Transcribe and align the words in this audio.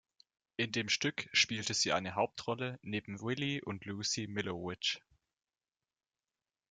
In 0.57 0.71
dem 0.71 0.89
Stück 0.89 1.29
spielte 1.31 1.75
sie 1.75 1.93
eine 1.93 2.15
Hauptrolle 2.15 2.79
neben 2.81 3.21
Willy 3.21 3.61
und 3.61 3.85
Lucy 3.85 4.25
Millowitsch. 4.25 4.97